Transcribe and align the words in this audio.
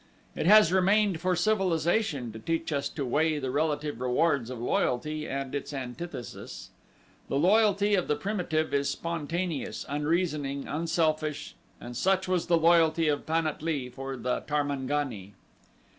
It 0.35 0.47
has 0.47 0.73
remained 0.73 1.21
for 1.21 1.35
civilization 1.35 2.31
to 2.31 2.39
teach 2.39 2.73
us 2.73 2.89
to 2.89 3.05
weigh 3.05 3.37
the 3.37 3.51
relative 3.51 4.01
rewards 4.01 4.49
of 4.49 4.59
loyalty 4.59 5.27
and 5.27 5.53
its 5.53 5.75
antithesis. 5.75 6.71
The 7.29 7.37
loyalty 7.37 7.93
of 7.93 8.07
the 8.07 8.15
primitive 8.15 8.73
is 8.73 8.89
spontaneous, 8.89 9.85
unreasoning, 9.87 10.67
unselfish 10.67 11.53
and 11.79 11.95
such 11.95 12.27
was 12.27 12.47
the 12.47 12.57
loyalty 12.57 13.09
of 13.09 13.27
Pan 13.27 13.45
at 13.45 13.61
lee 13.61 13.89
for 13.91 14.17
the 14.17 14.39
Tarmangani. 14.47 15.33